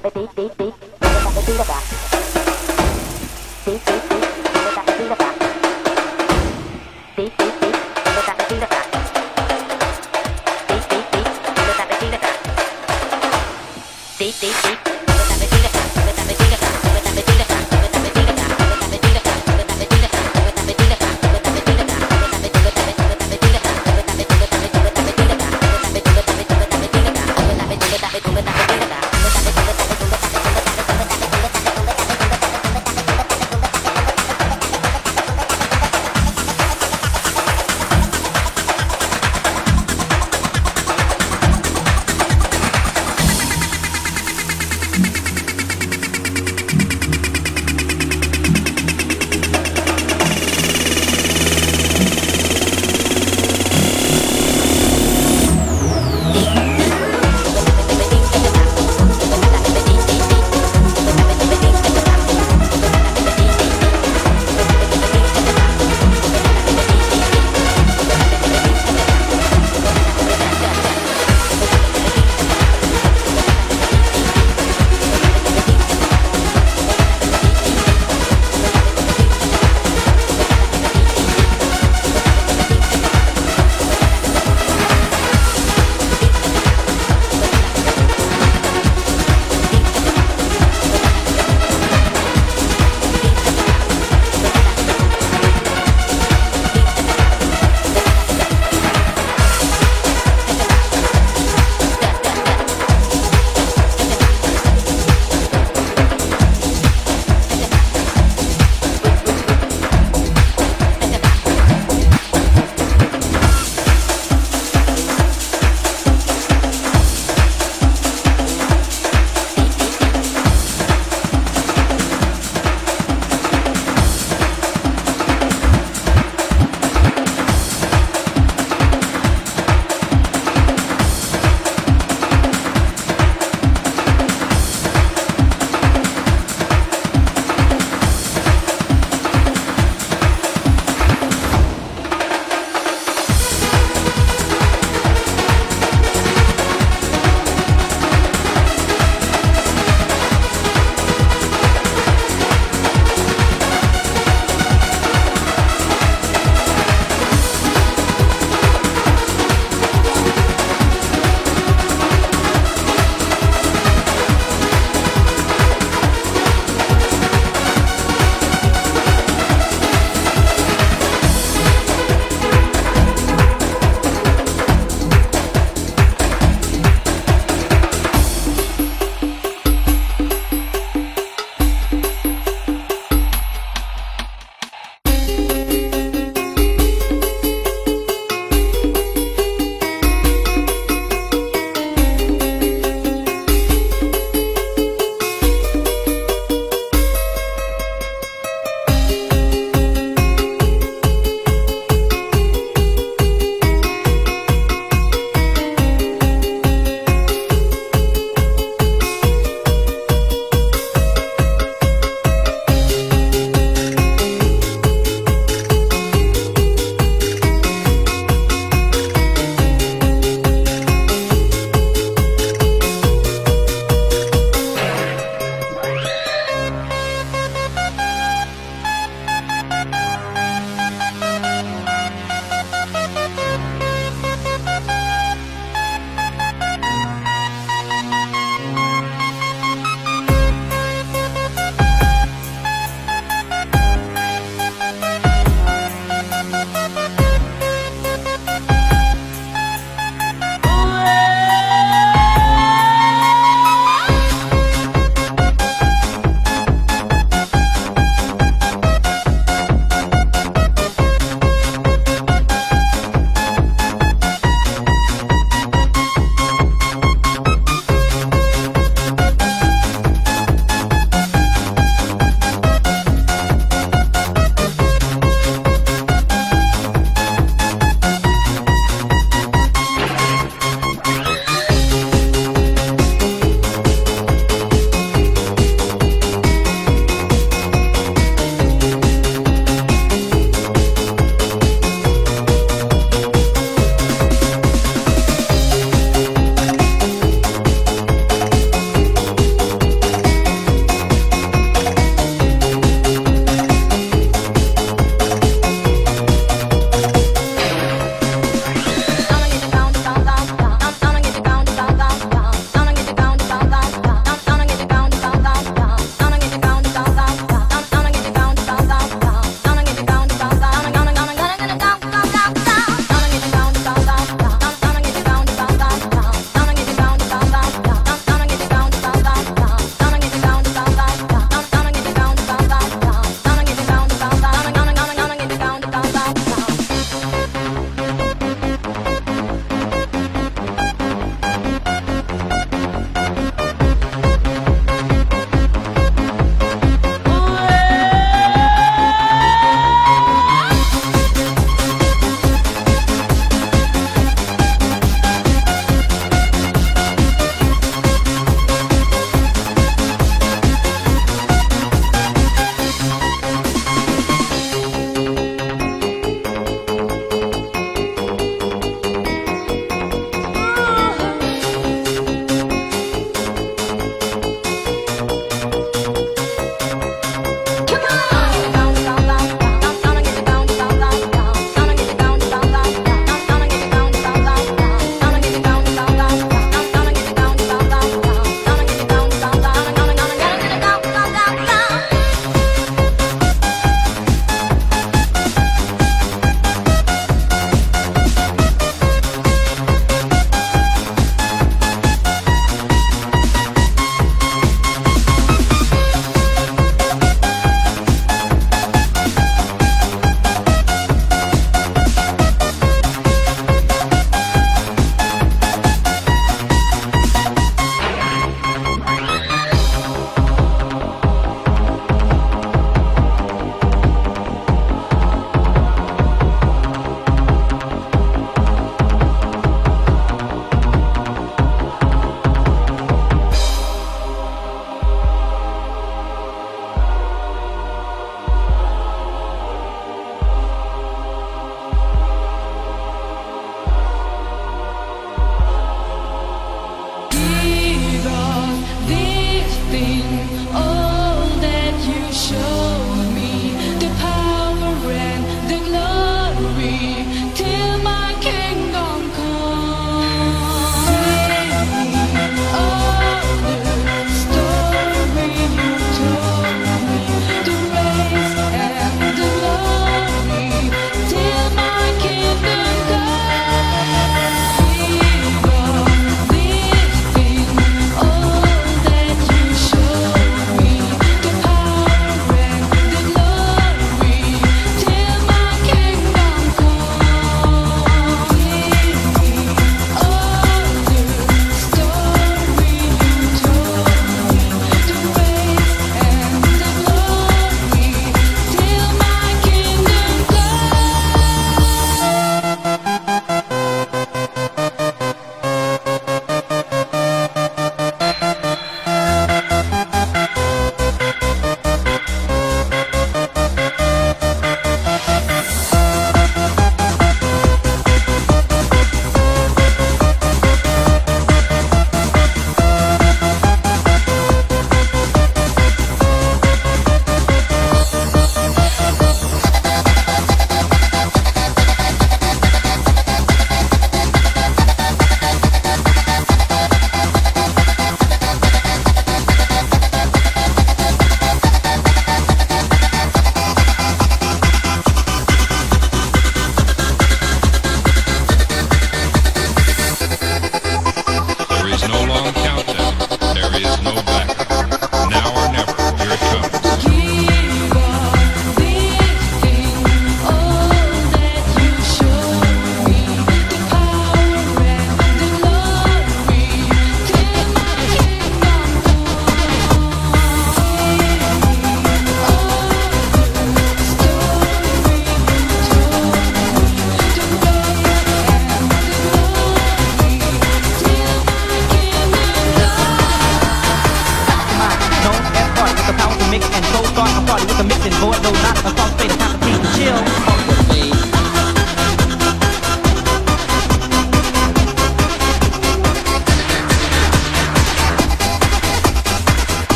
[0.00, 0.65] date, date, date.